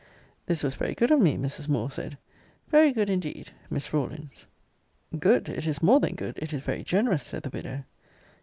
This 0.47 0.63
was 0.63 0.73
very 0.73 0.95
good 0.95 1.11
of 1.11 1.19
me; 1.21 1.37
Mrs. 1.37 1.69
Moore 1.69 1.91
said. 1.91 2.17
Very 2.69 2.91
good 2.91 3.07
indeed; 3.07 3.51
Miss 3.69 3.93
Rawlins. 3.93 4.47
Good; 5.19 5.47
It 5.47 5.67
is 5.67 5.83
more 5.83 5.99
than 5.99 6.15
good; 6.15 6.39
it 6.41 6.53
is 6.53 6.61
very 6.61 6.83
generous; 6.83 7.21
said 7.21 7.43
the 7.43 7.51
widow. 7.51 7.83